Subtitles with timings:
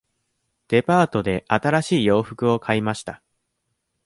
[0.69, 3.21] デパートで新しい洋服を買いました。